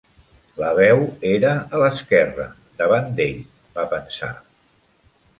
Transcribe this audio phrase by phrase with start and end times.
[0.59, 1.01] La veu
[1.31, 2.45] era a l'esquerra
[2.79, 3.43] davant d'ell,
[3.77, 4.31] va pensar.